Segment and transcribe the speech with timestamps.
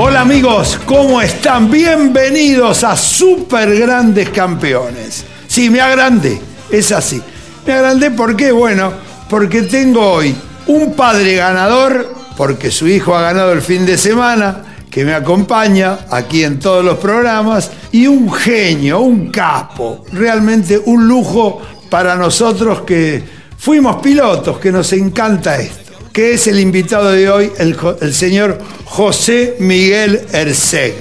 [0.00, 1.72] Hola amigos, ¿cómo están?
[1.72, 5.24] Bienvenidos a Super Grandes Campeones.
[5.48, 7.20] Sí, me agrandé, es así.
[7.66, 8.52] Me agrandé ¿por qué?
[8.52, 8.92] Bueno,
[9.28, 10.36] porque tengo hoy
[10.68, 16.06] un padre ganador, porque su hijo ha ganado el fin de semana, que me acompaña
[16.12, 21.60] aquí en todos los programas, y un genio, un capo, realmente un lujo
[21.90, 23.24] para nosotros que
[23.58, 25.87] fuimos pilotos, que nos encanta esto
[26.18, 30.92] que es el invitado de hoy, el, el señor José Miguel Erceg.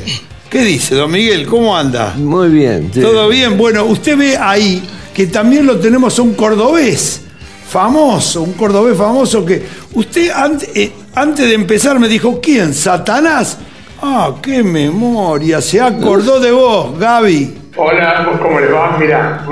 [0.47, 1.47] ¿Qué dice, don Miguel?
[1.47, 2.13] ¿Cómo anda?
[2.15, 2.91] Muy bien.
[2.93, 3.01] sí.
[3.01, 3.57] ¿Todo bien?
[3.57, 7.23] Bueno, usted ve ahí que también lo tenemos a un cordobés
[7.67, 9.63] famoso, un cordobés famoso que
[9.95, 10.29] usted
[10.75, 12.75] eh, antes de empezar me dijo, ¿quién?
[12.75, 13.57] ¿Satanás?
[13.99, 17.57] Ah, qué memoria, se acordó de vos, Gaby.
[17.75, 18.95] Hola, ¿cómo les va?
[18.99, 19.47] Mira,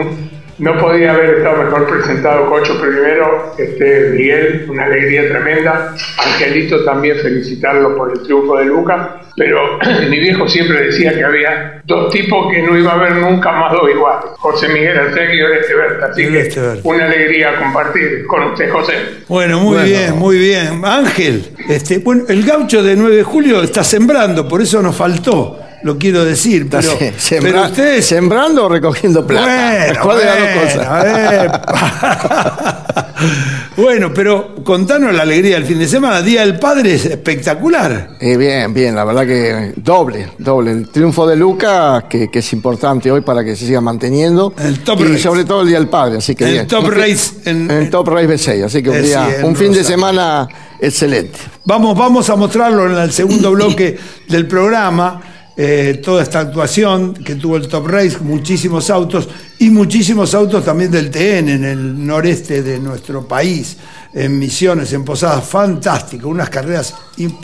[0.57, 5.93] no podía haber estado mejor presentado Cocho primero, este, Miguel, una alegría tremenda.
[6.25, 9.79] Angelito también felicitarlo por el triunfo de Luca, pero
[10.09, 13.73] mi viejo siempre decía que había dos tipos que no iba a haber nunca más
[13.73, 16.05] dos iguales, José Miguel Arcegui y Oreste Berta.
[16.07, 18.93] Así que una alegría compartir con usted, José.
[19.27, 19.85] Bueno, muy Bueno.
[19.85, 20.81] bien, muy bien.
[20.85, 25.59] Ángel, este, bueno, el gaucho de 9 de julio está sembrando, por eso nos faltó,
[25.85, 26.67] lo quiero decir.
[26.69, 26.97] Pero,
[27.41, 28.05] pero ustedes.
[28.05, 29.45] ¿Sembrando o recogiendo plata?
[29.85, 31.05] Bueno, ¿Cuál bueno, dos cosas?
[31.45, 32.95] epa.
[33.77, 36.21] bueno, pero contanos la alegría del fin de semana.
[36.23, 38.17] Día del Padre es espectacular.
[38.19, 40.71] Eh, bien, bien, la verdad que doble, doble.
[40.71, 44.53] El triunfo de Luca, que, que es importante hoy para que se siga manteniendo.
[44.57, 45.19] El top y race.
[45.19, 46.67] sobre todo el Día del Padre, así que El bien.
[46.67, 49.71] top race en- el top race B6, así que un, Eh, día, sí, un fin
[49.71, 50.47] de semana
[50.79, 51.37] excelente.
[51.63, 53.97] Vamos, vamos a mostrarlo en el segundo bloque
[54.27, 55.21] del programa.
[55.57, 59.29] Eh, toda esta actuación que tuvo el Top Race, muchísimos autos
[59.59, 63.77] y muchísimos autos también del TN en el noreste de nuestro país,
[64.13, 66.93] en Misiones, en Posadas, fantástico, unas carreras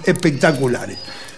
[0.03, 0.97] espectaculares.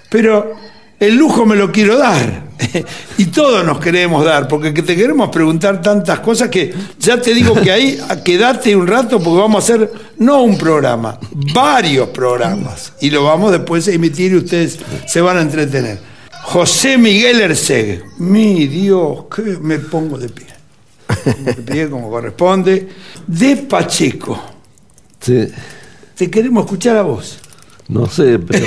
[0.09, 0.55] Pero
[0.99, 2.43] el lujo me lo quiero dar
[3.17, 7.35] y todos nos queremos dar, porque que te queremos preguntar tantas cosas que ya te
[7.35, 11.19] digo que ahí quédate un rato porque vamos a hacer no un programa,
[11.53, 16.12] varios programas y lo vamos después a emitir y ustedes se van a entretener.
[16.53, 20.45] José Miguel Erceg, mi Dios, que me pongo de pie.
[21.43, 22.87] De pie como corresponde.
[23.25, 24.39] De Pacheco,
[25.19, 25.47] Sí.
[26.15, 27.39] te queremos escuchar a vos.
[27.87, 28.65] No sé, pero.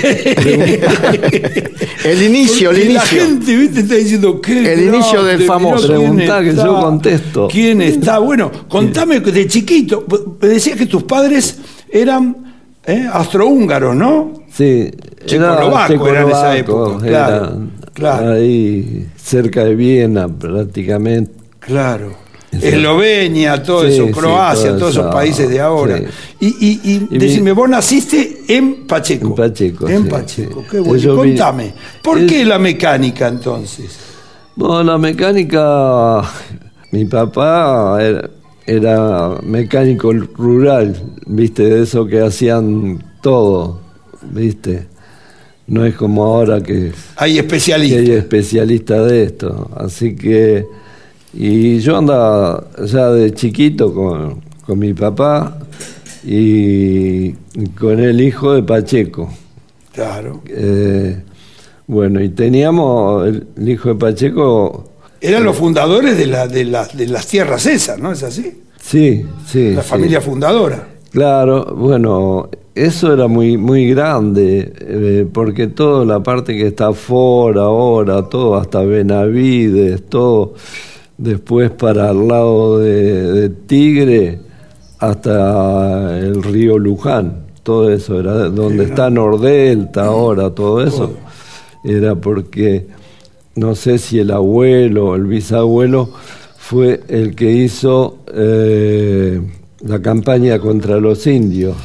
[2.05, 3.21] El inicio, el Porque La inicio.
[3.27, 4.73] gente, viste, está diciendo que.
[4.73, 5.87] El inicio del famoso.
[5.87, 7.47] Preguntá que yo contesto.
[7.49, 8.19] ¿Quién está?
[8.19, 10.05] Bueno, contame que de chiquito.
[10.41, 12.37] Me decías que tus padres eran
[12.85, 14.45] eh, astrohúngaros, ¿no?
[14.57, 14.91] Sí,
[15.27, 17.53] Checoslovaco era en esa época, claro, era
[17.93, 18.33] claro.
[18.33, 21.33] Ahí cerca de Viena, prácticamente.
[21.61, 22.15] Claro.
[22.53, 25.99] Eslovenia, todo Sí, eso, Croacia, todos esos países de ahora.
[25.99, 26.05] sí.
[26.41, 29.29] Y, y, y, Y mi- decime, vos naciste en Pacheco.
[29.29, 31.17] En Pacheco, En Pacheco, qué bueno.
[31.17, 33.99] Contame, ¿por es- qué la mecánica entonces?
[34.55, 36.23] Bueno, la mecánica,
[36.93, 38.31] mi papá era,
[38.67, 43.81] era mecánico rural, viste, de eso que hacían todo,
[44.31, 44.87] viste.
[45.69, 48.01] No es como ahora que, Hay especialistas.
[48.01, 49.71] hay especialistas de esto.
[49.77, 50.65] Así que,
[51.35, 55.59] y yo andaba ya de chiquito con, con mi papá
[56.25, 57.33] y
[57.79, 59.29] con el hijo de Pacheco.
[59.93, 60.43] Claro.
[60.49, 61.21] Eh,
[61.87, 64.91] bueno, y teníamos el, el hijo de Pacheco,
[65.21, 68.61] Eran los fundadores de, la, de, la- de las tierras esas, ¿no es así?
[68.81, 69.73] sí, sí.
[69.75, 69.89] La sí.
[69.89, 70.87] familia fundadora.
[71.11, 77.63] Claro, bueno, eso era muy muy grande, eh, porque toda la parte que está afuera
[77.63, 80.55] ahora, todo hasta Benavides, todo
[81.17, 84.41] después para el lado de, de Tigre
[84.99, 91.15] hasta el río Luján, todo eso era donde está Nordelta ahora, todo eso
[91.85, 92.87] era porque
[93.55, 96.11] no sé si el abuelo o el bisabuelo
[96.59, 99.41] fue el que hizo eh,
[99.81, 101.77] la campaña contra los indios,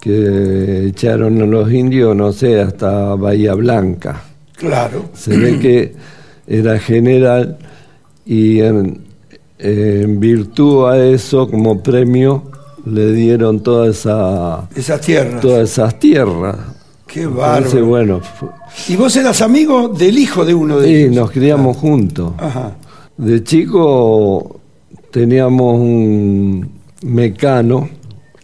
[0.00, 4.22] que echaron a los indios, no sé, hasta Bahía Blanca.
[4.56, 5.04] Claro.
[5.14, 5.94] Se ve que
[6.46, 7.58] era general
[8.26, 9.02] y en,
[9.58, 12.44] en virtud a eso, como premio,
[12.86, 15.40] le dieron toda esa, Esas tierras.
[15.40, 16.56] todas esas tierras.
[17.06, 17.86] Qué Entonces, bárbaro.
[17.86, 18.50] bueno, fu-
[18.88, 21.14] Y vos eras amigo del hijo de uno de sí, ellos.
[21.16, 22.32] nos criamos juntos.
[22.38, 22.72] Ajá.
[23.16, 24.60] De chico
[25.10, 27.88] teníamos un mecano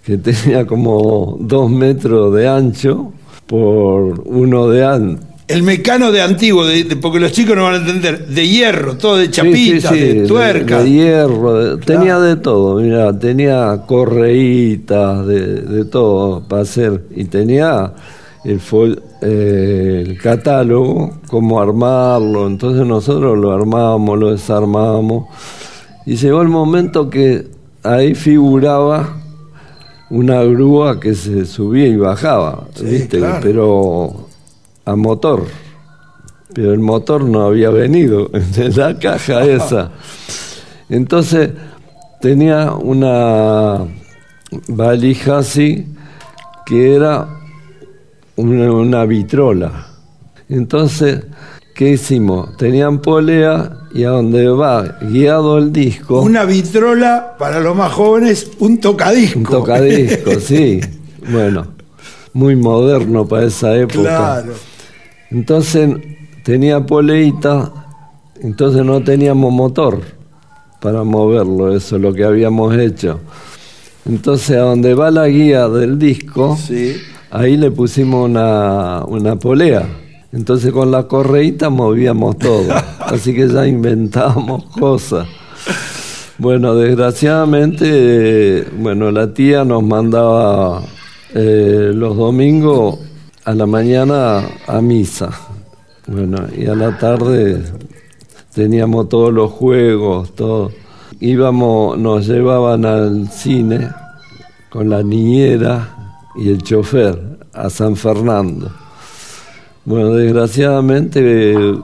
[0.04, 3.12] que tenía como dos metros de ancho
[3.46, 5.22] por uno de ancho.
[5.46, 8.96] El mecano de antiguo, de- de- porque los chicos no van a entender, de hierro,
[8.96, 10.82] todo de chapitas, de tuerca.
[10.82, 17.02] De, hierro, tenía de todo, mira, tenía correitas, de, de todo para hacer.
[17.14, 17.92] Y tenía
[18.46, 22.46] el, fol- eh, el catálogo, cómo armarlo.
[22.46, 25.26] Entonces nosotros lo armábamos, lo desarmábamos.
[26.06, 27.48] Y llegó el momento que
[27.84, 29.16] ahí figuraba
[30.10, 33.18] una grúa que se subía y bajaba, Sí, ¿viste?
[33.18, 33.40] claro.
[33.42, 34.26] Pero
[34.84, 35.44] a motor.
[36.52, 39.90] Pero el motor no había venido en la caja esa.
[40.88, 41.50] Entonces
[42.20, 43.78] tenía una
[44.68, 45.86] valija así
[46.66, 47.28] que era
[48.36, 49.86] una, una vitrola.
[50.48, 51.24] Entonces,
[51.74, 52.56] ¿qué hicimos?
[52.56, 58.50] Tenían polea y a donde va guiado el disco, Una vitrola, para los más jóvenes,
[58.58, 59.38] un tocadisco.
[59.38, 60.80] un tocadisco, sí.
[61.30, 61.66] Bueno,
[62.32, 64.00] muy moderno para esa época.
[64.02, 64.52] Claro.
[65.30, 65.90] Entonces
[66.44, 67.72] tenía poleita,
[68.40, 70.00] entonces no teníamos motor
[70.80, 73.20] para moverlo, eso es lo que habíamos hecho.
[74.06, 76.96] Entonces a donde va la guía del disco, Sí.
[77.30, 79.86] ahí le pusimos una, una polea.
[80.32, 82.64] Entonces con la correíta movíamos todo.
[83.14, 85.28] Así que ya inventábamos cosas.
[86.36, 90.82] Bueno, desgraciadamente, bueno, la tía nos mandaba
[91.32, 92.98] eh, los domingos
[93.44, 95.30] a la mañana a misa.
[96.08, 97.62] Bueno, y a la tarde
[98.52, 100.72] teníamos todos los juegos, todo.
[101.20, 103.90] Íbamos, nos llevaban al cine
[104.70, 108.72] con la niñera y el chofer a San Fernando.
[109.84, 111.76] Bueno, desgraciadamente,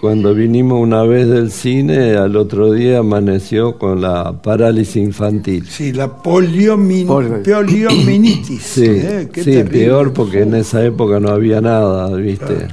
[0.00, 5.66] cuando vinimos una vez del cine, al otro día amaneció con la parálisis infantil.
[5.68, 7.42] Sí, la poliomin- Polio.
[7.44, 8.62] poliomielitis.
[8.62, 9.78] Sí, eh, qué sí terrible.
[9.86, 12.68] peor porque en esa época no había nada, ¿viste?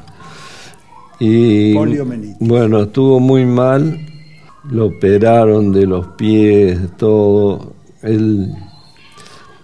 [1.19, 2.37] Y Poliomielitis.
[2.47, 3.97] bueno, estuvo muy mal,
[4.69, 7.73] lo operaron de los pies, todo.
[8.01, 8.51] Él,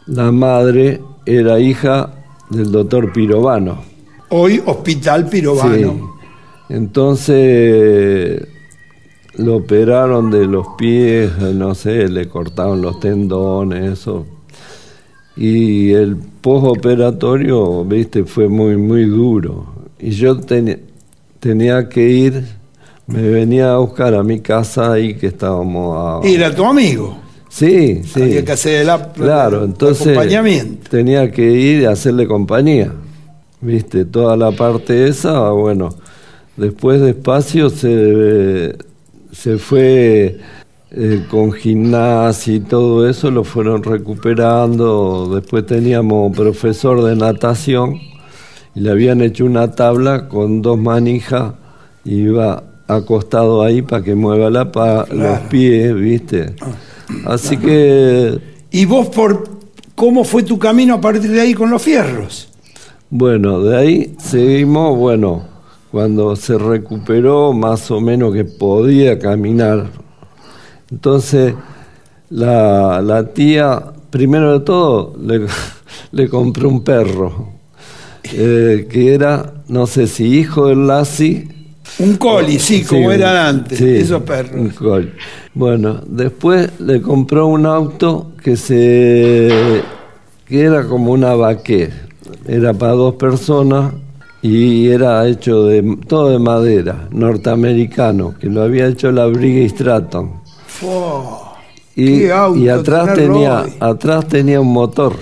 [0.07, 2.13] la madre era hija
[2.49, 3.79] del doctor Pirovano.
[4.29, 5.91] Hoy Hospital Pirovano.
[5.93, 6.18] Sí.
[6.69, 8.47] Entonces
[9.37, 14.25] lo operaron de los pies, no sé, le cortaron los tendones, eso.
[15.37, 19.65] Y el postoperatorio, viste, fue muy, muy duro.
[19.99, 20.81] Y yo ten-
[21.39, 22.43] tenía que ir,
[23.07, 26.27] me venía a buscar a mi casa ahí que estábamos a...
[26.27, 27.17] Era tu amigo.
[27.49, 28.21] Sí, sí.
[28.21, 30.89] Había que hacer el Claro, el entonces acompañamiento.
[30.89, 32.91] tenía que ir a hacerle compañía.
[33.61, 35.89] viste, toda la parte esa, bueno,
[36.59, 38.75] después despacio se,
[39.31, 40.37] se fue
[40.91, 47.99] eh, con gimnasia y todo eso, lo fueron recuperando, después teníamos profesor de natación
[48.75, 51.53] y le habían hecho una tabla con dos manijas
[52.03, 54.65] y iba acostado ahí para que mueva la
[55.11, 56.55] los pies, ¿viste?
[57.25, 58.39] Así que...
[58.71, 59.43] ¿Y vos por
[59.95, 62.49] cómo fue tu camino a partir de ahí con los fierros?
[63.11, 65.43] Bueno, de ahí seguimos, bueno,
[65.91, 69.87] cuando se recuperó más o menos que podía caminar.
[70.91, 71.53] Entonces,
[72.29, 75.47] la, la tía, primero de todo, le,
[76.11, 77.49] le compró un perro,
[78.23, 81.47] eh, que era, no sé si hijo del Lassi
[81.97, 84.55] un coli, sí, como eran antes, esos perros.
[84.55, 85.11] Un coli.
[85.53, 89.81] Bueno, después le compró un auto que se
[90.45, 91.93] que era como una vaquera.
[92.47, 93.93] Era para dos personas
[94.41, 100.31] y era hecho de todo de madera, norteamericano, que lo había hecho la Brigade Stratton.
[101.95, 105.13] y, y atrás tenía atrás tenía un motor.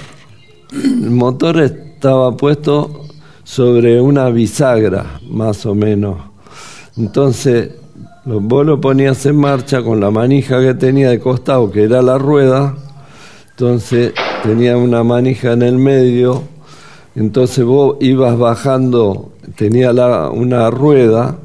[0.72, 3.06] El motor estaba puesto
[3.44, 6.18] sobre una bisagra, más o menos
[6.98, 7.70] entonces,
[8.26, 12.18] vos lo ponías en marcha con la manija que tenía de costado, que era la
[12.18, 12.76] rueda.
[13.52, 16.42] Entonces, tenía una manija en el medio.
[17.18, 21.36] Entonces, vos ibas bajando, tenía la, una rueda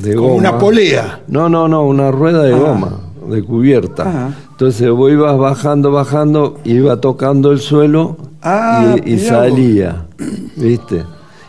[0.00, 0.34] de goma.
[0.34, 1.20] una polea.
[1.28, 2.58] No, no, no, una rueda de ah.
[2.58, 4.04] goma, de cubierta.
[4.06, 4.30] Ah.
[4.52, 10.06] Entonces, vos ibas bajando, bajando, iba tocando el suelo ah, y, y salía.
[10.56, 11.04] ¿Viste?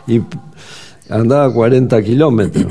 [0.06, 0.20] Y
[1.08, 2.66] andaba a 40 kilómetros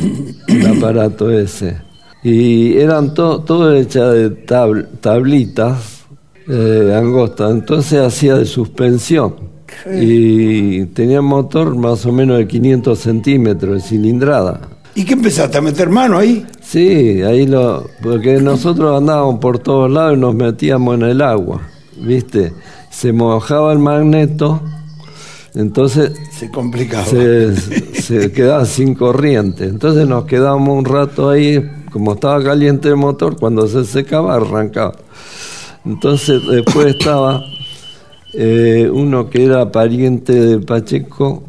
[0.48, 1.78] el aparato ese.
[2.24, 6.04] Y eran todo hechas de tablitas
[6.48, 9.51] eh, angostas, entonces hacía de suspensión.
[9.94, 14.62] Y tenía motor más o menos de 500 centímetros de cilindrada.
[14.94, 16.46] ¿Y qué empezaste a meter mano ahí?
[16.62, 17.88] Sí, ahí lo.
[18.04, 21.62] Porque nosotros andábamos por todos lados y nos metíamos en el agua,
[21.98, 22.54] ¿viste?
[22.90, 24.62] Se mojaba el magneto
[25.54, 27.06] entonces se complicaba.
[27.06, 29.66] Se, quedaba sin corriente.
[29.66, 31.62] Entonces nos quedábamos un rato ahí,
[31.92, 34.94] como estaba caliente el motor, cuando se secaba arrancaba.
[35.86, 37.44] Entonces después estaba
[38.34, 41.44] eh, uno que era pariente de Pacheco,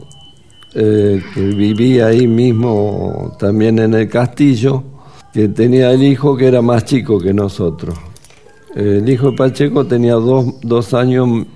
[0.75, 4.83] eh, que vivía ahí mismo también en el castillo,
[5.33, 7.99] que tenía el hijo que era más chico que nosotros.
[8.75, 11.47] El hijo de Pacheco tenía dos, dos años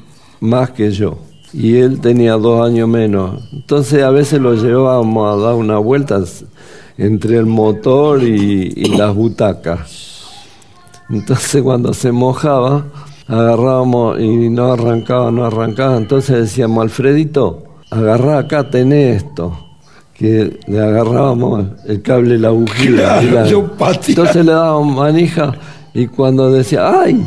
[0.41, 1.19] más que yo
[1.53, 3.43] y él tenía dos años menos.
[3.53, 6.23] Entonces a veces lo llevábamos a dar una vuelta
[6.99, 10.27] entre el motor y, las butacas.
[11.09, 12.85] Entonces cuando se mojaba,
[13.29, 15.97] agarrábamos y no arrancaba, no arrancaba.
[15.97, 19.59] Entonces decíamos, Alfredito, agarrá acá, tenés esto.
[20.15, 23.21] Que le agarrábamos el cable, la bujía.
[23.21, 25.53] Entonces le dábamos manija
[25.93, 27.27] y cuando decía, ¡ay!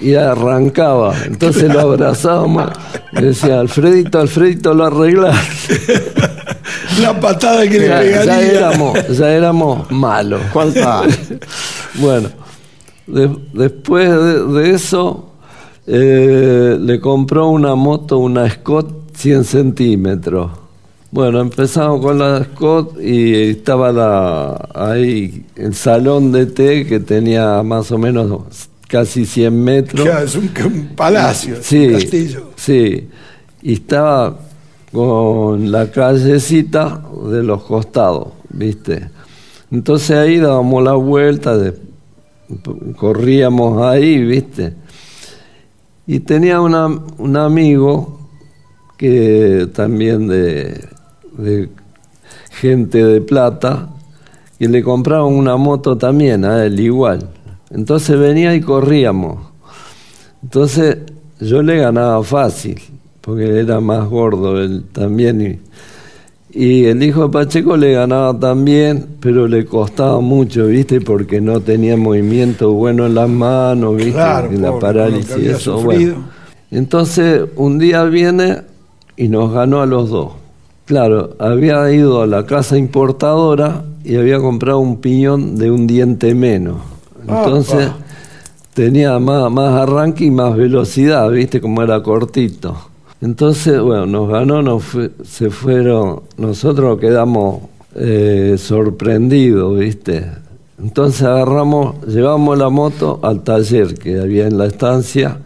[0.00, 1.14] y arrancaba.
[1.24, 2.70] Entonces lo abrazábamos
[3.12, 5.36] y decía, Alfredito, Alfredito, lo arreglas.
[7.00, 8.24] La patada que le pegaría.
[8.24, 10.40] Ya éramos, ya éramos malos.
[11.94, 12.28] bueno,
[13.06, 14.10] después
[14.52, 15.32] de, eso,
[15.86, 20.50] eh, le compró una moto, una Scott 100 centímetros.
[21.10, 27.62] Bueno, empezamos con la Scott y estaba la, ahí el salón de té que tenía
[27.62, 28.42] más o menos
[28.88, 30.08] casi 100 metros.
[30.08, 30.48] es un,
[30.96, 32.50] palacio, sí, un castillo.
[32.56, 33.08] Sí,
[33.62, 34.36] y estaba
[34.92, 39.08] con la callecita de los costados, ¿viste?
[39.70, 41.74] Entonces ahí dábamos la vuelta, de,
[42.96, 44.74] corríamos ahí, ¿viste?
[46.06, 48.18] Y tenía un amigo
[48.96, 51.68] que también de,
[52.50, 53.88] gente de plata,
[54.58, 57.28] que le compraron una moto también a él igual.
[57.70, 59.38] Entonces venía y corríamos.
[60.42, 60.98] Entonces
[61.40, 62.80] yo le ganaba fácil,
[63.20, 65.60] porque era más gordo él también.
[66.54, 71.00] El hijo de Pacheco le ganaba también, pero le costaba mucho, ¿viste?
[71.00, 74.12] Porque no tenía movimiento bueno en las manos, ¿viste?
[74.12, 75.82] la parálisis y eso.
[75.82, 76.28] Bueno.
[76.70, 78.62] Entonces un día viene
[79.16, 80.32] y nos ganó a los dos.
[80.84, 86.34] Claro, había ido a la casa importadora y había comprado un piñón de un diente
[86.34, 86.76] menos.
[87.26, 87.90] Entonces
[88.74, 91.60] tenía más, más arranque y más velocidad, ¿viste?
[91.60, 92.76] Como era cortito.
[93.24, 94.82] Entonces, bueno, nos ganó, nos
[95.24, 97.62] se fueron, nosotros quedamos
[97.94, 100.30] eh, sorprendidos, ¿viste?
[100.78, 105.38] Entonces agarramos, llevamos la moto al taller que había en la estancia,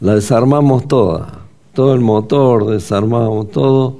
[0.00, 1.44] la desarmamos toda.
[1.72, 3.98] todo el motor, desarmábamos todo.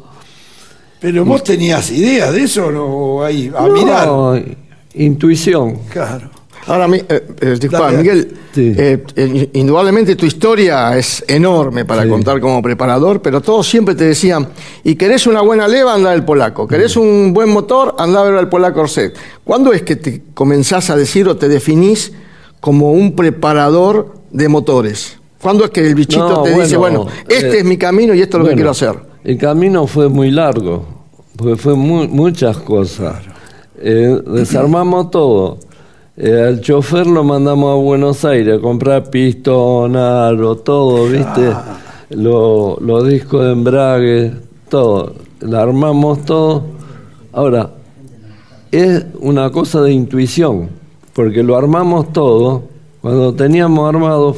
[0.98, 3.22] Pero vos tenías idea de eso, ¿no?
[3.22, 4.56] Ahí, a No, mirar.
[4.94, 5.78] Intuición.
[5.88, 6.39] Claro.
[6.70, 7.04] Ahora, eh,
[7.40, 7.90] eh, disculpa.
[7.90, 8.72] Miguel, Sí.
[8.76, 12.08] eh, eh, indudablemente tu historia es enorme para Sí.
[12.08, 14.46] contar como preparador, pero todos siempre te decían,
[14.84, 18.34] y querés una buena leva, anda al polaco, querés un buen motor, anda a ver
[18.34, 19.16] al polaco Orset.
[19.42, 22.12] ¿Cuándo es que te comenzás a decir o te definís
[22.60, 25.18] como un preparador de motores?
[25.42, 28.20] ¿Cuándo es que el bichito No, te dice, bueno, este eh, es mi camino y
[28.22, 28.94] esto es lo que quiero hacer?
[29.24, 30.86] El camino fue muy largo,
[31.36, 33.16] porque fue mu- muchas cosas.
[33.82, 35.58] Eh, desarmamos todo.
[36.22, 41.50] Eh, al chofer lo mandamos a Buenos Aires a comprar pistón, aro, todo, ¿viste?
[42.10, 44.32] Lo- los discos de embrague,
[44.68, 45.14] todo.
[45.40, 46.64] Le armamos todo.
[47.32, 47.70] Ahora,
[48.70, 50.68] es una cosa de intuición,
[51.14, 52.64] porque lo armamos todo.
[53.00, 54.36] Cuando teníamos armado,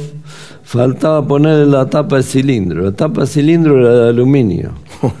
[0.63, 2.83] faltaba ponerle la tapa de cilindro.
[2.83, 4.71] La tapa de cilindro era de aluminio.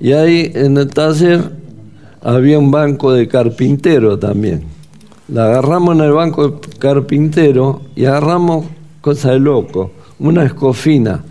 [0.00, 1.50] Y ahí en el taller
[2.22, 4.62] había un banco de carpintero también.
[5.28, 8.64] La agarramos en el banco de carpintero y agarramos
[9.00, 11.22] cosa de loco, una escofina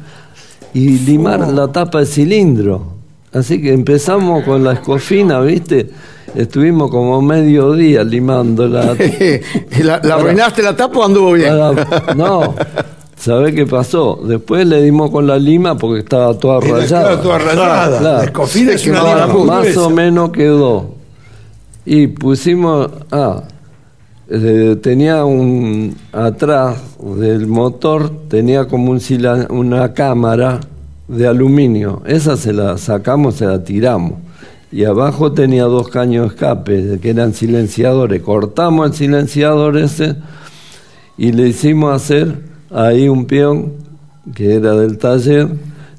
[0.73, 2.93] y limar la tapa de cilindro.
[3.33, 5.89] Así que empezamos con la escofina, ¿viste?
[6.35, 8.95] Estuvimos como medio día limándola.
[9.83, 11.49] ¿La, la arruinaste la tapa o anduvo bien?
[11.57, 12.53] Para- no,
[13.17, 14.19] ¿sabés qué pasó?
[14.23, 16.85] Después le dimos con la lima porque estaba toda rayada.
[16.87, 17.99] claro, toda rayada.
[17.99, 18.17] Claro.
[18.19, 20.91] La escofina es una lima Más o menos quedó.
[21.85, 23.43] Y pusimos, ah,
[24.29, 30.59] eh, tenía un, atrás del motor, tenía como un sila- una cámara
[31.07, 32.01] de aluminio.
[32.05, 34.13] Esa se la sacamos, se la tiramos.
[34.71, 38.21] Y abajo tenía dos caños de escape, que eran silenciadores.
[38.21, 40.15] Cortamos el silenciador ese
[41.17, 43.73] y le hicimos hacer ahí un peón
[44.35, 45.47] que era del taller,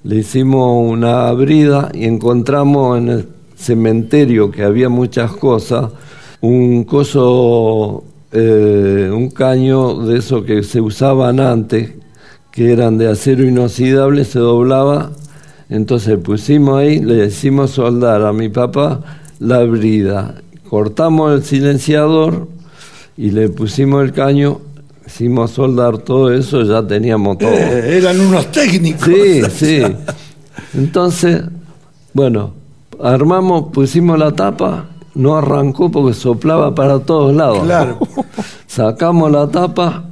[0.04, 5.90] le hicimos una brida y encontramos en el cementerio que había muchas cosas,
[6.42, 11.92] un coso, eh, un caño de eso que se usaban antes,
[12.50, 15.10] que eran de acero inoxidable, se doblaba,
[15.68, 19.00] entonces pusimos ahí, le hicimos soldar a mi papá
[19.38, 20.34] la brida,
[20.68, 22.48] cortamos el silenciador,
[23.18, 24.60] y le pusimos el caño,
[25.04, 27.50] hicimos soldar todo eso, ya teníamos todo.
[27.50, 29.04] Eh, eran unos técnicos.
[29.04, 29.82] Sí, sí.
[30.72, 31.42] Entonces,
[32.14, 32.54] bueno,
[33.02, 34.86] armamos, pusimos la tapa,
[35.18, 37.64] no arrancó porque soplaba para todos lados.
[37.64, 37.98] Claro.
[38.66, 40.04] Sacamos la tapa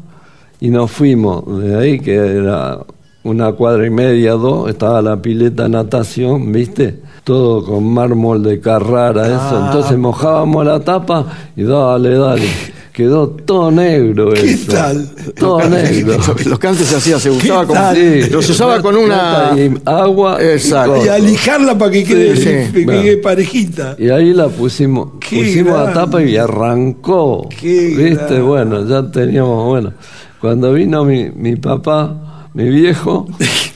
[0.61, 1.63] y nos fuimos.
[1.63, 2.81] De ahí, que era
[3.23, 7.01] una cuadra y media, dos, estaba la pileta de natación, ¿viste?
[7.23, 9.39] Todo con mármol de Carrara, eso.
[9.53, 9.67] Ah.
[9.67, 11.25] Entonces mojábamos la tapa
[11.57, 12.49] y dale, dale.
[12.97, 14.73] Quedó todo negro ¿Qué eso.
[14.73, 15.07] tal?
[15.39, 16.17] Todo negro.
[16.47, 17.95] Los que antes se hacía, se usaba con, tal?
[17.95, 18.31] Sí.
[18.31, 19.53] los usaba con una...
[19.55, 20.39] Y agua.
[20.41, 21.05] y Exacto.
[21.05, 23.23] Y a lijarla para que quede, Sí, que quede bueno.
[23.23, 23.97] parejita.
[23.99, 26.01] Y ahí la pusimos, Qué pusimos la grande.
[26.01, 27.47] tapa y arrancó.
[27.51, 28.15] Qué ¿Viste?
[28.15, 28.41] grande.
[28.41, 29.93] Bueno, ya teníamos, bueno.
[30.41, 33.27] Cuando vino mi, mi papá, mi viejo,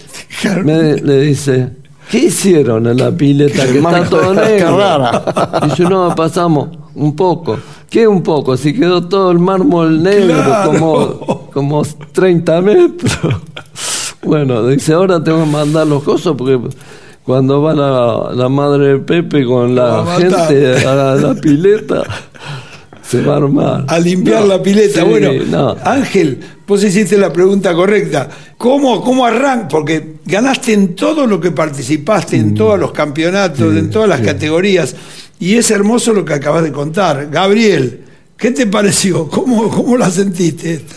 [0.64, 1.68] me, le dice,
[2.10, 3.64] ¿qué hicieron en la pileta?
[3.66, 4.78] Que está Marco todo negro.
[4.78, 5.22] Carrara.
[5.66, 7.58] Y yo no, pasamos un poco.
[7.90, 8.56] ¿Qué un poco?
[8.56, 10.70] Si quedó todo el mármol negro, Claro.
[10.72, 13.18] como, como 30 metros.
[14.22, 16.60] Bueno, dice, ahora tengo que mandar los cosos porque
[17.24, 22.02] cuando va la, la madre de Pepe con la a gente a la pileta,
[23.02, 23.84] se va a armar.
[23.88, 25.00] A limpiar No, la pileta.
[25.00, 25.74] sí, bueno, no.
[25.84, 28.28] Ángel, vos hiciste la pregunta correcta.
[28.58, 29.68] ¿Cómo, cómo arranca?
[29.68, 32.40] Porque ganaste en todo lo que participaste, Mm.
[32.40, 34.94] en todos los campeonatos, en todas las categorías.
[35.40, 37.28] Y es hermoso lo que acabas de contar.
[37.30, 38.00] Gabriel,
[38.36, 39.28] ¿qué te pareció?
[39.30, 40.96] ¿Cómo, cómo la sentiste esta?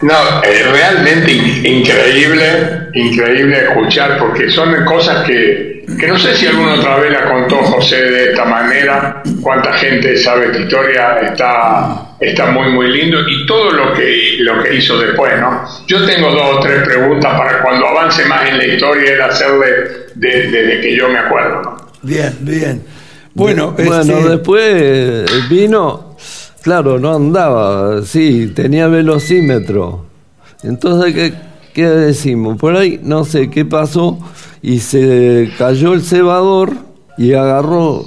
[0.00, 6.46] No, es realmente in- increíble, increíble escuchar, porque son cosas que, que no sé si
[6.48, 12.16] alguna otra vez la contó José de esta manera, cuánta gente sabe esta historia, está,
[12.18, 15.62] está muy, muy lindo, y todo lo que, lo que hizo después, ¿no?
[15.86, 19.66] Yo tengo dos o tres preguntas para cuando avance más en la historia, el hacerle
[20.16, 21.76] de- desde que yo me acuerdo, ¿no?
[22.02, 22.82] Bien, bien.
[23.34, 26.16] Bueno, Bueno, este, después eh, vino,
[26.62, 30.04] claro, no andaba, sí, tenía velocímetro.
[30.62, 31.34] Entonces, ¿qué,
[31.72, 32.58] qué decimos?
[32.58, 34.18] Por ahí, no sé qué pasó,
[34.60, 36.72] y se cayó el cebador
[37.16, 38.04] y agarró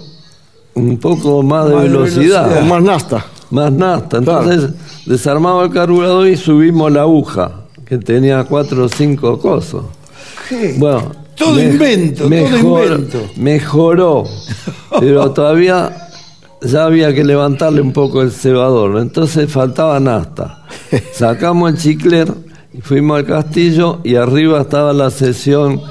[0.76, 3.26] un poco más de Más velocidad, más nasta.
[3.50, 4.18] más nafta.
[4.18, 4.72] Entonces,
[5.06, 7.52] desarmamos el carburador y subimos la aguja,
[7.86, 9.82] que tenía cuatro o cinco cosas.
[10.50, 10.76] ¿qué?
[10.78, 13.30] Bueno, Todo invento, todo invento.
[13.36, 14.24] Mejoró,
[15.00, 15.92] pero todavía
[16.62, 20.64] ya había que levantarle un poco el cebador, entonces faltaba nafta.
[21.14, 22.32] Sacamos el chicler
[22.74, 25.82] y fuimos al castillo y arriba estaba la sesión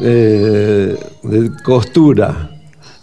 [0.00, 2.50] eh, de costura.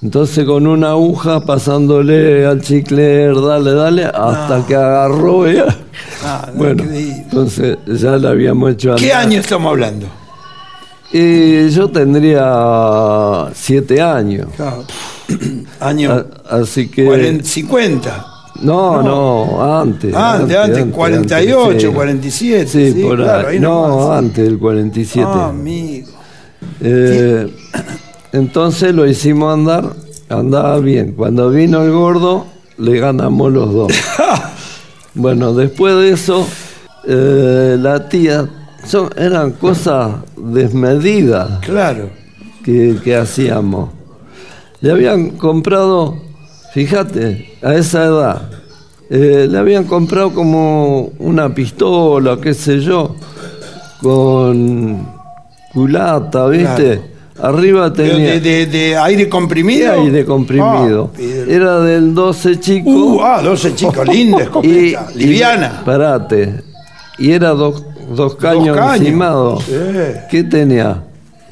[0.01, 5.65] Entonces con una aguja pasándole al chicle, dale, dale, hasta que agarró ella.
[6.23, 7.21] Ah, no, bueno, increíble.
[7.23, 10.07] entonces ya la habíamos hecho ¿Qué año estamos hablando?
[11.11, 14.47] Y yo tendría siete años.
[14.55, 14.83] Claro.
[15.79, 17.05] Año A- así que...
[17.05, 18.25] 40, 50.
[18.61, 20.13] No, no, antes.
[20.13, 21.87] Antes, antes, 48, sí.
[21.95, 22.67] 47.
[22.67, 23.55] Sí, sí, por claro, ahí.
[23.55, 24.17] ahí No, nomás.
[24.19, 25.25] antes del 47.
[25.33, 26.07] Ah, amigo.
[26.81, 27.47] Eh,
[28.33, 29.93] entonces lo hicimos andar,
[30.27, 31.13] andaba bien.
[31.13, 32.45] Cuando vino el gordo,
[32.77, 33.93] le ganamos los dos.
[35.13, 36.45] bueno, después de eso,
[37.07, 38.47] eh, la tía,
[38.85, 42.09] son, eran cosas desmedidas Claro.
[42.63, 43.89] que, que hacíamos.
[44.81, 46.17] Le habían comprado,
[46.73, 48.41] fíjate, a esa edad,
[49.09, 53.15] eh, le habían comprado como una pistola, qué sé yo,
[54.01, 55.05] con
[55.73, 57.01] culata, ¿viste?
[57.41, 59.93] Arriba tenía De, de- de aire comprimido.
[59.93, 61.11] aire comprimido.
[61.15, 62.89] Ah, Era del 12 chico.
[62.89, 65.07] Uh, ah, 12 chicos, linda escopeta.
[65.13, 65.81] y- liviana.
[65.85, 66.63] Parate.
[67.17, 67.83] Y era dos,
[68.15, 69.01] dos caños caños.
[69.01, 69.63] encimados.
[69.63, 69.73] Sí.
[70.29, 71.03] ¿Qué tenía?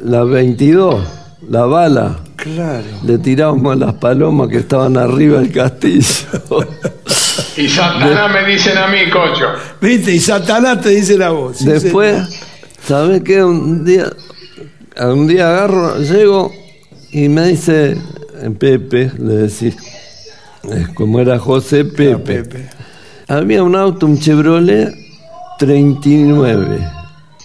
[0.04, 1.04] La 22,
[1.50, 2.20] la bala.
[2.36, 2.86] Claro.
[3.04, 6.06] Le tirábamos las palomas que estaban arriba del castillo.
[7.58, 9.46] Y Satanás me dicen a mí, cocho.
[9.82, 10.14] ¿Viste?
[10.14, 11.58] Y Satanás te dice la voz.
[11.58, 12.16] sí, Después,
[12.86, 13.44] ¿sabes qué?
[13.44, 14.06] Un día,
[15.00, 16.52] un día agarro, llego
[17.12, 17.98] y me dice
[18.42, 19.76] eh, Pepe, le decís,
[20.94, 21.84] como era José.
[21.86, 22.44] Pepe.
[22.44, 22.70] Pepe.
[23.28, 24.94] Había un auto, un Chevrolet
[25.58, 26.80] 39,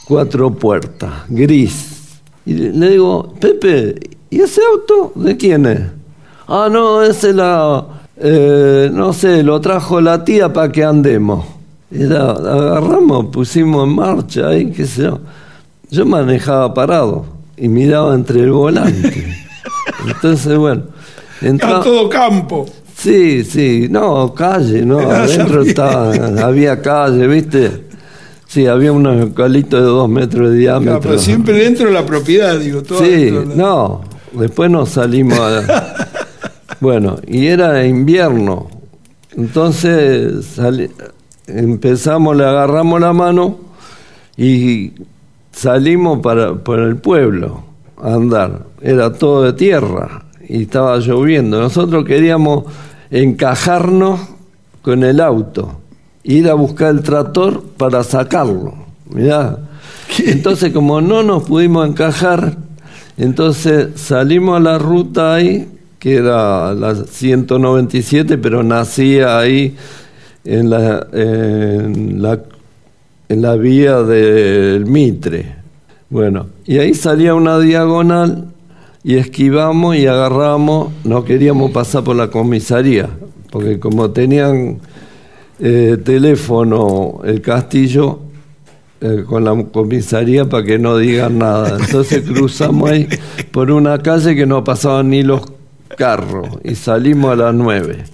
[0.07, 2.21] cuatro puertas, gris.
[2.45, 3.95] Y le digo, Pepe,
[4.31, 5.81] ¿y ese auto de quién es?
[6.49, 7.85] Ah, no, ese la,
[8.17, 11.45] eh, no sé, lo trajo la tía para que andemos.
[11.91, 15.21] Y la agarramos, pusimos en marcha ahí, qué sé yo.
[15.91, 17.25] Yo manejaba parado
[17.57, 19.27] y miraba entre el volante.
[20.07, 20.83] Entonces, bueno,
[21.41, 22.67] entra- todo campo.
[22.97, 26.13] Sí, sí, no, calle, no, adentro estaba,
[26.45, 27.92] había calle, ¿viste?
[28.53, 31.01] Sí, había unos eucaliptos de dos metros de Claro, diámetro.
[31.09, 32.83] pero siempre dentro de la propiedad, digo.
[32.83, 35.97] Todo Sí, de no, después nos salimos a...
[36.81, 38.69] Bueno, y era invierno,
[39.37, 40.91] entonces sali-
[41.47, 43.57] empezamos, le agarramos la mano
[44.37, 44.91] y
[45.53, 47.63] salimos para, por el pueblo
[47.97, 48.65] a andar.
[48.83, 51.61] Era todo de tierra y estaba lloviendo.
[51.61, 52.65] Nosotros queríamos
[53.13, 54.21] encajarnos
[54.83, 55.79] con el auto,
[56.25, 58.75] ir a buscar el tractor para sacarlo.
[59.11, 59.59] Mirá.
[60.25, 62.57] Entonces, como no nos pudimos encajar,
[63.17, 69.77] entonces salimos a la ruta ahí, que era la 197, pero nacía ahí
[70.45, 72.41] en la, en la,
[73.29, 75.57] en la vía del Mitre.
[76.11, 78.49] Bueno, y ahí salía una diagonal
[79.05, 83.09] y esquivamos y agarramos, no queríamos pasar por la comisaría,
[83.51, 84.81] porque como tenían
[85.65, 88.19] eh, teléfono el castillo,
[89.01, 91.79] eh, con la comisaría para que no digan nada.
[91.79, 93.09] Entonces cruzamos ahí
[93.53, 95.43] por una calle que no pasaban ni los
[95.97, 98.05] carros y salimos a las nueve.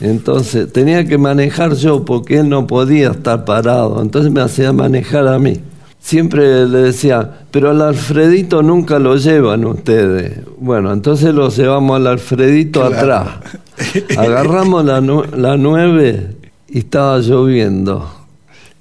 [0.00, 4.00] Entonces tenía que manejar yo porque él no podía estar parado.
[4.00, 5.60] Entonces me hacía manejar a mí.
[5.98, 10.40] Siempre le decía, pero al Alfredito nunca lo llevan ustedes.
[10.56, 13.28] Bueno, entonces lo llevamos al Alfredito atrás.
[14.16, 16.39] Agarramos la, la 9
[16.70, 18.08] y estaba lloviendo.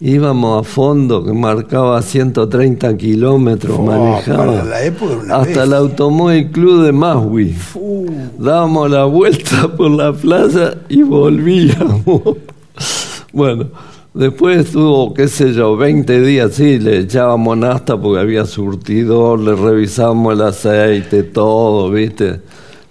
[0.02, 4.64] Íbamos a fondo, que marcaba 130 kilómetros, Oh, manejaba.
[4.64, 5.64] la época Hasta bestia.
[5.64, 7.56] el Automóvil Club de Maswi.
[7.76, 8.06] Uh,
[8.38, 12.22] Dábamos la vuelta por la playa y volvíamos.
[13.34, 13.66] bueno,
[14.14, 19.54] después estuvo, qué sé yo, 20 días, sí, le echábamos nafta porque había surtidor, le
[19.54, 22.40] revisábamos el aceite, todo, ¿viste?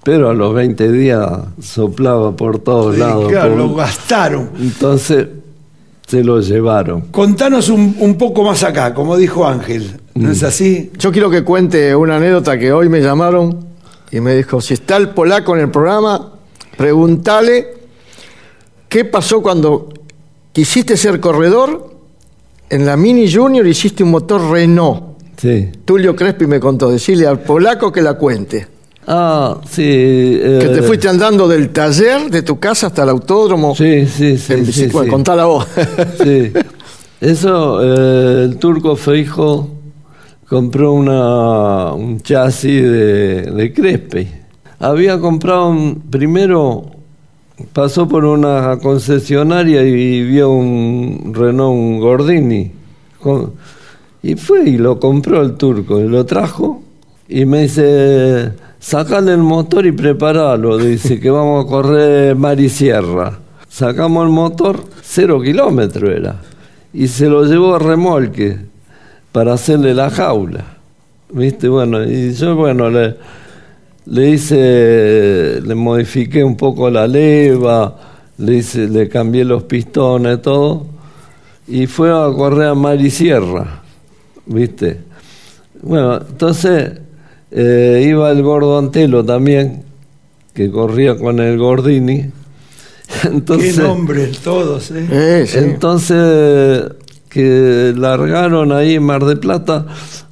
[0.08, 1.28] Pero a los 20 días
[1.60, 3.28] soplaba por todos sí, lados.
[3.28, 4.50] claro, por- lo gastaron.
[4.58, 5.26] Entonces
[6.06, 7.02] se lo llevaron.
[7.10, 10.00] Contanos un, un poco más acá, como dijo Ángel.
[10.14, 10.32] ¿No Mm.
[10.32, 10.90] es así?
[10.98, 13.66] Yo quiero que cuente una anécdota que hoy me llamaron
[14.10, 16.32] y me dijo, si está el polaco en el programa,
[16.78, 17.66] pregúntale
[18.88, 19.90] qué pasó cuando
[20.52, 21.92] quisiste ser corredor,
[22.70, 25.02] en la Mini Junior hiciste un motor Renault.
[25.36, 25.68] Sí.
[25.84, 28.66] Tulio Crespi me contó, decirle al polaco que la cuente.
[29.10, 29.82] Ah, sí.
[29.86, 34.36] eh, Que te fuiste andando del taller de tu casa hasta el autódromo Sí, sí,
[34.36, 34.52] sí.
[34.52, 35.04] en sí, bicicleta.
[35.04, 35.10] sí.
[35.10, 35.66] Contala vos.
[36.22, 36.52] Sí.
[37.20, 39.70] Eso, eh, el turco Feijo
[40.48, 44.28] compró una, un chasis de, de Crespi.
[44.78, 46.84] Había comprado un, primero,
[47.72, 52.72] pasó por una concesionaria y vio un Renault un Gordini.
[53.20, 53.54] Con-
[54.22, 56.82] y fue y lo compró el turco y lo trajo
[57.28, 62.68] y me dice, sacale el motor y preparalo, dice que vamos a correr mar y
[62.68, 63.38] sierra.
[63.68, 66.40] Sacamos el motor, cero kilómetros era,
[66.92, 68.58] y se lo llevó a remolque
[69.32, 70.64] para hacerle la jaula.
[71.30, 71.68] ¿Viste?
[71.68, 73.16] Bueno, y yo, bueno, le,
[74.06, 77.94] le hice, le modifiqué un poco la leva,
[78.38, 80.86] le, hice, le cambié los pistones, todo,
[81.66, 83.82] y fue a correr a mar y sierra,
[84.46, 85.00] ¿viste?
[85.82, 86.92] Bueno, entonces
[87.50, 89.84] eh, iba el gordo Antelo también,
[90.54, 92.30] que corría con el Gordini.
[93.24, 95.06] Entonces, Qué nombres todos, ¿eh?
[95.10, 95.58] Eh, sí.
[95.58, 96.84] entonces,
[97.30, 99.86] que largaron ahí en Mar de Plata.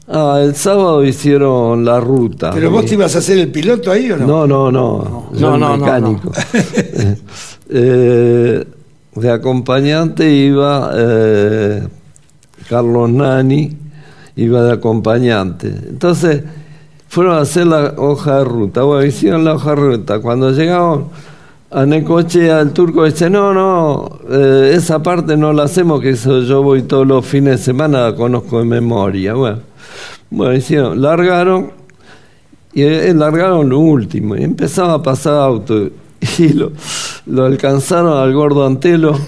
[0.08, 2.52] Ah, el sábado hicieron la ruta.
[2.52, 4.26] ¿Pero vos te ibas a hacer el piloto ahí o no?
[4.26, 5.30] No, no, no.
[5.32, 6.32] yo No, el no, no, mecánico.
[7.68, 8.64] Eh,
[9.16, 11.82] de acompañante iba eh,
[12.68, 13.76] Carlos Nani,
[14.36, 15.66] iba de acompañante.
[15.66, 16.42] Entonces,
[17.16, 18.82] fueron a hacer la hoja de ruta.
[18.82, 20.18] Bueno, hicieron la hoja de ruta.
[20.18, 21.04] Cuando llegamos
[21.70, 26.42] a Necochea, el turco dice, no, no, eh, esa parte no la hacemos, que eso
[26.42, 29.32] yo voy todos los fines de semana, la conozco de memoria.
[29.32, 29.60] Bueno,
[30.28, 31.72] bueno hicieron, largaron
[32.74, 35.88] y eh, largaron lo último y empezaba a pasar auto
[36.38, 36.72] y lo,
[37.24, 39.18] lo alcanzaron al gordo Antelo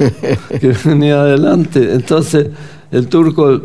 [0.61, 2.49] que venía adelante entonces
[2.91, 3.59] el turco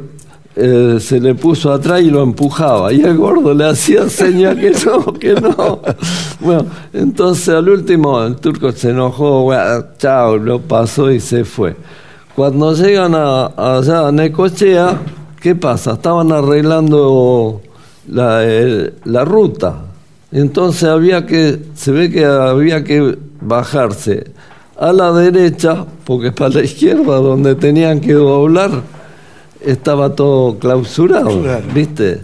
[0.56, 4.72] eh, se le puso atrás y lo empujaba y el gordo le hacía señas que
[4.86, 5.80] no, que no
[6.40, 11.76] bueno, entonces al último el turco se enojó bueno, chao, lo pasó y se fue
[12.36, 13.46] cuando llegan a,
[13.78, 15.00] allá a Necochea
[15.42, 15.94] ¿qué pasa?
[15.94, 17.62] estaban arreglando
[18.08, 19.76] la, el- la ruta.
[20.32, 24.32] Entonces había que, se ve que había que bajarse
[24.80, 28.72] a la derecha, porque para la izquierda, donde tenían que doblar,
[29.64, 31.66] estaba todo clausurado, Claro.
[31.74, 32.22] ¿viste?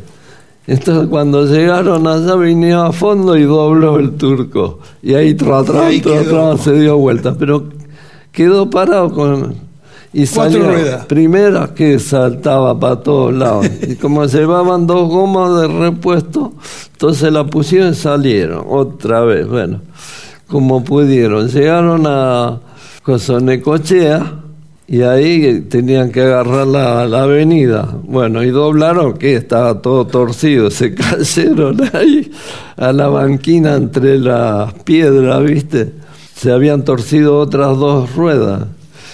[0.67, 4.79] Entonces cuando llegaron allá venía a fondo y dobló el turco.
[5.01, 7.35] Y ahí tra, tra, ahí tra, tra, se dio vuelta.
[7.37, 7.63] Pero
[8.31, 9.55] quedó parado con...
[10.11, 10.63] Y salió
[11.07, 13.67] primera que saltaba para todos lados.
[13.87, 16.53] Y como llevaban dos gomas de repuesto,
[16.93, 19.47] entonces la pusieron y salieron otra vez.
[19.47, 19.81] Bueno,
[20.47, 21.47] como pudieron.
[21.47, 22.59] Llegaron a
[23.03, 24.38] Cosonecochea
[24.91, 27.95] y ahí tenían que agarrar la, la avenida.
[28.05, 30.71] Bueno, y doblaron que estaba todo torcido.
[30.71, 32.31] Se cayeron ahí
[32.75, 35.93] a la banquina entre las piedras, ¿viste?
[36.33, 38.63] Se habían torcido otras dos ruedas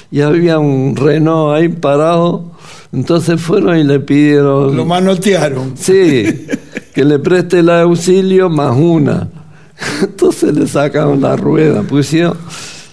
[0.09, 2.51] y había un Renault ahí parado.
[2.93, 4.77] Entonces fueron y le pidieron.
[4.77, 5.73] Lo manotearon.
[5.75, 6.47] Sí,
[6.93, 9.27] que le preste el auxilio más una.
[10.01, 12.38] Entonces le sacaron la rueda, pusieron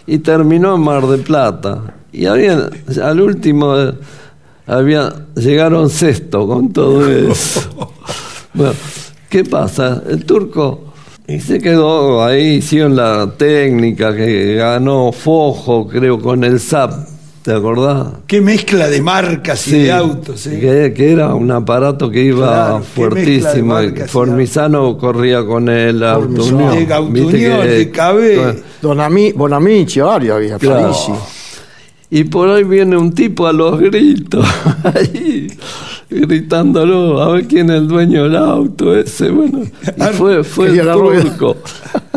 [0.04, 2.01] y terminó en Mar de Plata.
[2.12, 2.68] Y había,
[3.02, 3.92] al último, eh,
[4.66, 7.60] había, llegaron sexto con todo eso.
[8.54, 8.74] Bueno,
[9.30, 10.02] ¿qué pasa?
[10.10, 10.92] El turco
[11.26, 16.92] y se quedó ahí, hicieron la técnica que ganó Fojo, creo, con el SAP,
[17.40, 18.08] ¿te acordás?
[18.26, 20.60] Qué mezcla de marcas y de autos, ¿eh?
[20.60, 23.78] que, que era un aparato que iba Claro, fuertísimo.
[24.08, 26.56] Formisano corría con el auto Formisano.
[26.58, 26.74] Unión.
[26.76, 28.62] De Gauto Viste Unión, que- de Cabé.
[28.82, 30.92] Don Ami- Bonamici, varios había, Claro.
[32.14, 34.44] Y por ahí viene un tipo a los gritos,
[34.84, 35.46] ahí,
[36.10, 39.30] gritándolo, a ver quién es el dueño del auto ese.
[39.30, 41.56] Bueno, y fue, fue el turco.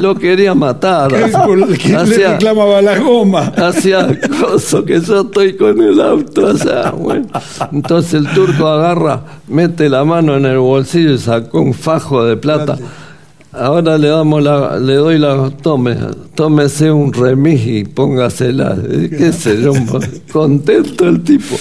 [0.01, 1.11] Lo quería matar.
[1.13, 1.31] ¿Qué-
[1.77, 3.53] ¿Quién le reclamaba la goma?
[3.55, 7.27] hacía cosas que yo estoy con el auto allá, bueno.
[7.71, 12.35] Entonces el turco agarra, mete la mano en el bolsillo y sacó un fajo de
[12.35, 12.77] plata.
[13.57, 15.95] Ahora le damos la, le doy la, tome,
[16.35, 18.77] tómese un remis y póngasela.
[19.09, 19.73] ¿Qué sé yo?
[20.31, 21.55] Contento el tipo.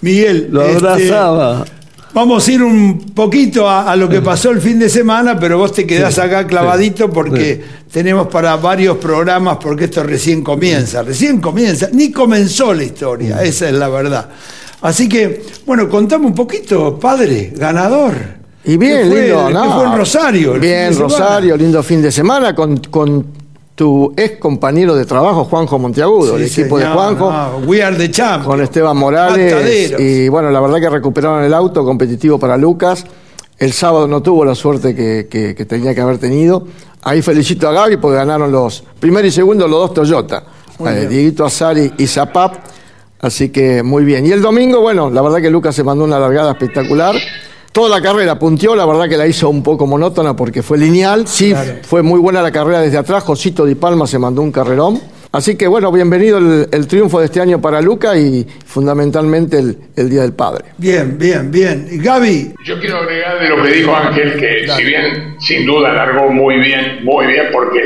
[0.00, 0.76] Miguel, Lo este,
[1.12, 1.64] abrazaba.
[2.14, 5.58] vamos a ir un poquito a, a lo que pasó el fin de semana, pero
[5.58, 10.42] vos te quedás Sí, acá clavadito sí, porque tenemos para varios programas, porque esto recién
[10.42, 13.44] comienza, recién comienza, ni comenzó la historia, Mm.
[13.46, 14.28] esa es la verdad.
[14.82, 18.14] Así que, bueno, contame un poquito, padre, ganador.
[18.66, 19.72] Y bien, ¿Qué fue, lindo, ¿qué ¿no?
[19.74, 20.52] fue en Rosario?
[20.54, 20.98] Bien?
[20.98, 23.26] Rosario, lindo fin de semana con, con
[23.74, 27.30] tu ex compañero de trabajo, Juanjo Monteagudo, Sí, el equipo de Juanjo.
[27.30, 28.46] no, we are the champions.
[28.46, 29.52] con Esteban Morales.
[29.52, 30.00] Mataderos.
[30.00, 33.04] Y bueno, la verdad que recuperaron el auto competitivo para Lucas.
[33.58, 36.66] El sábado no tuvo la suerte que, que- que tenía que haber tenido.
[37.02, 40.42] Ahí felicito a Gaby porque ganaron los primero y segundo los dos Toyota.
[40.84, 41.06] Eh.
[41.08, 42.56] Dieguito Azari y Zapap.
[43.20, 44.26] Así que muy bien.
[44.26, 47.14] Y el domingo, bueno, la verdad que Lucas se mandó una largada espectacular.
[47.76, 51.26] Toda la carrera punteó, la verdad que la hizo un poco monótona porque fue lineal.
[51.26, 53.22] Sí, fue muy buena la carrera desde atrás.
[53.22, 54.98] Josito Di Palma se mandó un carrerón.
[55.30, 59.76] Así que bueno, bienvenido el, el triunfo de este año para Luca y fundamentalmente el,
[59.94, 60.64] el Día del Padre.
[60.78, 61.86] Bien, bien, bien.
[61.90, 65.92] Y Gaby, Yo quiero agregar de lo que dijo Ángel, que si bien sin duda
[65.92, 67.78] largó muy bien, muy bien, porque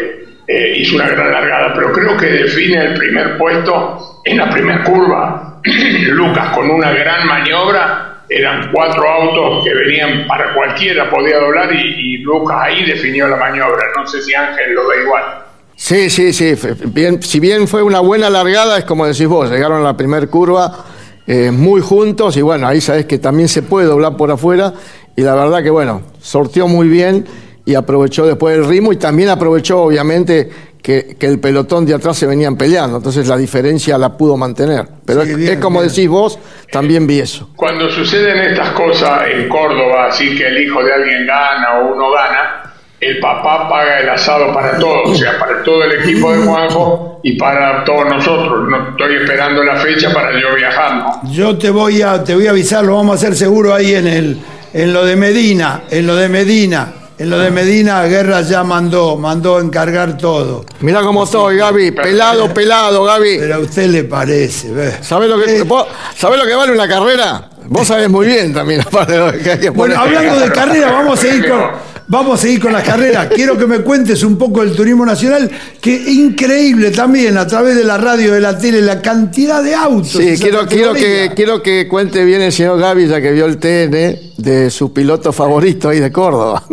[0.47, 4.85] eh, hizo una gran largada, pero creo que define el primer puesto en la primera
[4.85, 5.61] curva.
[6.11, 12.19] Lucas con una gran maniobra, eran cuatro autos que venían para cualquiera, podía doblar y,
[12.19, 13.83] Lucas ahí definió la maniobra.
[13.99, 15.25] No sé si Ángel lo ve igual.
[15.75, 16.55] Sí, sí, sí.
[16.87, 20.27] Bien, si bien fue una buena largada, es como decís vos, llegaron a la primera
[20.29, 20.85] curva
[21.27, 24.75] eh, muy juntos y bueno, ahí sabés que también se puede doblar por afuera
[25.17, 27.27] y la verdad que bueno, sorteó muy bien
[27.65, 30.51] y aprovechó después el ritmo y también aprovechó obviamente
[30.83, 34.87] que, que el pelotón de atrás se venían peleando, entonces la diferencia la pudo mantener.
[35.05, 35.91] Pero Sí, es, bien, es como bien.
[35.93, 36.39] decís vos,
[36.71, 37.51] también vi eso.
[37.57, 42.11] Cuando suceden estas cosas en Córdoba, así que el hijo de alguien gana o uno
[42.13, 46.39] gana, el papá paga el asado para todos, o sea, para todo el equipo de
[46.45, 48.69] Juanjo y para todos nosotros.
[48.69, 51.31] No estoy esperando la fecha para yo viajar, ¿no?
[51.33, 54.07] yo te voy a te voy a avisar, lo vamos a hacer seguro ahí en
[54.07, 54.39] el
[54.73, 56.93] en lo de Medina, en lo de Medina.
[57.21, 60.65] En lo de Medina, Guerra ya mandó, mandó encargar todo.
[60.81, 63.37] Mirá cómo estoy, Gaby, pelado, pelado, Gaby.
[63.41, 64.95] Pero a usted le parece, ¿ves?
[65.03, 67.51] ¿Sabés lo que, Eh, vos- sabés lo que vale una carrera?
[67.67, 69.99] Vos sabés muy bien también, aparte de lo que hay que poner.
[69.99, 71.61] Bueno, hablando de carrera, vamos a seguir con,
[72.11, 73.29] vamos a seguir con las carreras.
[73.29, 75.49] Quiero que me cuentes un poco del turismo nacional,
[75.81, 80.11] que increíble también a través de la radio, de la tele, la cantidad de autos.
[80.11, 83.59] Sí, quiero, quiero, que, quiero que cuente bien el señor Gaby, ya que vio el
[83.59, 86.65] TN, de su piloto favorito ahí de Córdoba.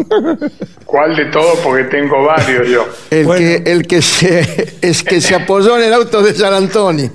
[0.86, 1.60] ¿Cuál de todos?
[1.60, 2.88] Porque tengo varios yo.
[3.12, 3.39] El, Bueno.
[3.39, 7.12] que, el que, se, es que se apoyó en el auto de San Antonio.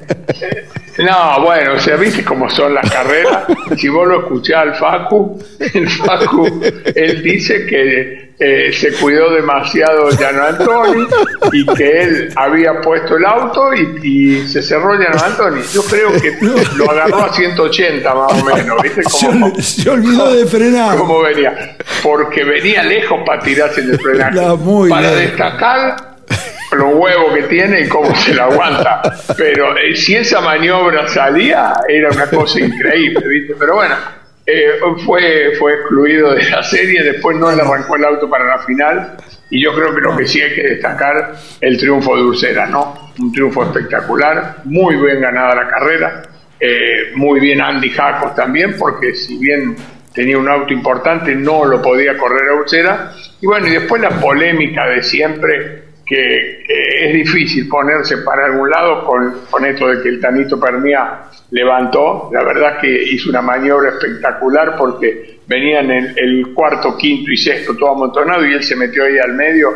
[0.99, 3.45] No, bueno, o sea, viste cómo son las carreras.
[3.77, 6.61] Si vos lo escuchás al Facu, el Facu,
[6.95, 11.07] él dice que eh, se cuidó demasiado Llano Antoni
[11.53, 15.63] y que él había puesto el auto y, y se cerró Llano Antoni.
[15.73, 16.37] Yo creo que
[16.77, 19.03] lo agarró a 180 más o menos, ¿viste?
[19.05, 20.97] Como, se olvidó de frenar.
[20.99, 21.77] cómo venía.
[22.03, 24.39] Porque venía lejos para tirarse el frenaje.
[24.89, 26.12] Para destacar
[26.79, 29.03] los huevos que tiene y cómo se la aguanta.
[29.37, 33.55] Pero eh, si esa maniobra salía, era una cosa increíble, ¿viste?
[33.59, 33.95] Pero bueno,
[34.45, 34.73] eh,
[35.05, 39.17] fue, fue excluido de la serie, después no le arrancó el auto para la final.
[39.51, 43.13] Y yo creo que lo que sí hay que destacar el triunfo de Ursera, ¿no?
[43.19, 46.23] Un triunfo espectacular, muy bien ganada la carrera,
[46.59, 49.77] eh, muy bien Andy Jacos también, porque si bien
[50.15, 53.13] tenía un auto importante, no lo podía correr a Ursera.
[53.41, 59.05] Y bueno, y después la polémica de siempre, que es difícil ponerse para algún lado
[59.05, 62.29] con, con esto de que el Tanito Permía levantó.
[62.33, 67.91] La verdad que hizo una maniobra espectacular porque venían el, cuarto, quinto y sexto todo
[67.91, 69.69] amontonado y él se metió ahí al medio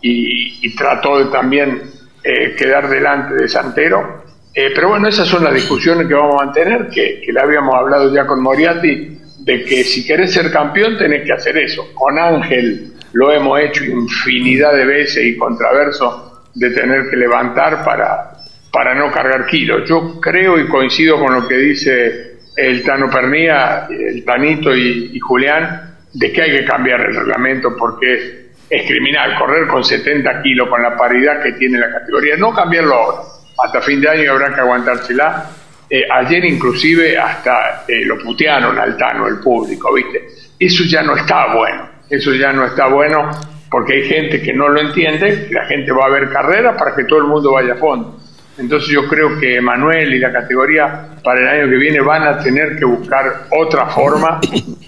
[0.00, 1.82] y, y trató de también
[2.24, 4.22] eh, quedar delante de Santero.
[4.54, 7.74] Eh, pero bueno, esas son las discusiones que vamos a mantener, que, que la habíamos
[7.74, 11.88] hablado ya con Moriarty, de que si querés ser campeón tenés que hacer eso.
[11.94, 18.32] Con Ángel lo hemos hecho infinidad de veces y contraverso de tener que levantar para,
[18.72, 19.88] para no cargar kilos.
[19.88, 25.18] Yo creo y coincido con lo que dice el Tano Pernía, el Tanito y, y
[25.18, 30.68] Julián, de que hay que cambiar el reglamento porque es, criminal correr con 70 kilos
[30.68, 32.36] con la paridad que tiene la categoría.
[32.36, 33.18] No cambiarlo ahora.
[33.64, 35.50] Hasta fin de año habrá que aguantársela.
[35.88, 40.26] Eh, ayer inclusive hasta eh, lo putearon al Tano, el público, ¿viste?
[40.58, 43.30] Eso ya no está bueno, eso ya no está bueno
[43.70, 47.04] porque hay gente que no lo entiende, la gente va a ver carrera para que
[47.04, 48.18] todo el mundo vaya a fondo.
[48.58, 52.38] Entonces yo creo que Manuel y la categoría para el año que viene van a
[52.38, 54.38] tener que buscar otra forma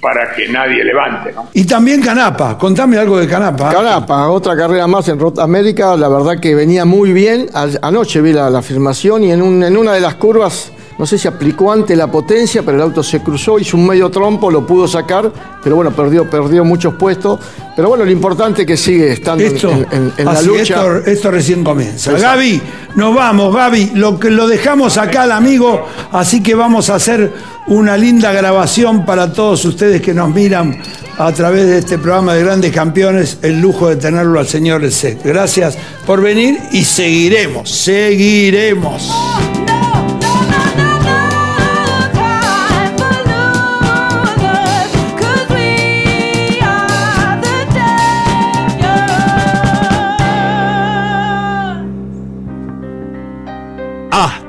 [0.03, 1.49] para que nadie levante, ¿no?
[1.55, 3.71] Y también Canapa, contame algo de Canapa.
[3.73, 7.47] Carapa, otra carrera más en Road América, la verdad que venía muy bien.
[7.81, 11.19] Anoche vi la, la filmación y en, un- en una de las curvas, no sé
[11.19, 14.65] si aplicó antes la potencia, pero el auto se cruzó, hizo un medio trompo, lo
[14.67, 17.41] pudo sacar, pero bueno, perdió, perdió muchos puestos.
[17.75, 20.75] Pero bueno, lo importante es que sigue estando en- Esto, en, en- en la lucha.
[20.97, 22.13] Esto, esto recién comienza.
[22.13, 22.37] Exacto.
[22.37, 22.63] Gaby,
[22.95, 23.93] nos vamos, Gaby.
[23.95, 27.33] Lo, lo dejamos acá al amigo, así que vamos a hacer
[27.67, 30.81] una linda grabación para todos ustedes que nos miran
[31.19, 33.39] a través de este programa de Grandes Campeones.
[33.43, 35.21] El lujo de tenerlo al señor Set.
[35.25, 35.77] Gracias
[36.07, 39.11] por venir y seguiremos, seguiremos.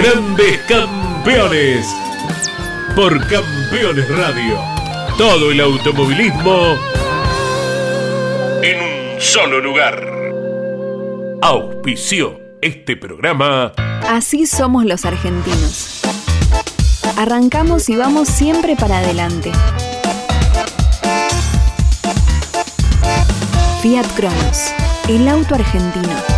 [0.00, 1.84] Grandes campeones
[2.94, 4.56] por Campeones Radio.
[5.16, 6.76] Todo el automovilismo
[8.62, 10.00] en un solo lugar.
[11.42, 13.72] Auspició este programa.
[14.08, 16.02] Así somos los argentinos.
[17.16, 19.50] Arrancamos y vamos siempre para adelante.
[23.82, 24.72] Fiat Cronos,
[25.08, 26.37] el auto argentino.